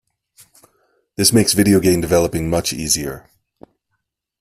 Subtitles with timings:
[1.15, 3.29] This makes video game developing much easier.